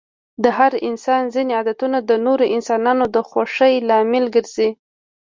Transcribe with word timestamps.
د 0.43 0.45
هر 0.57 0.73
انسان 0.89 1.23
ځيني 1.33 1.51
عادتونه 1.59 1.97
د 2.09 2.11
نورو 2.25 2.45
انسانانو 2.55 3.05
د 3.15 3.17
خوښی 3.29 3.73
لامل 3.89 4.25
ګرځي. 4.35 4.69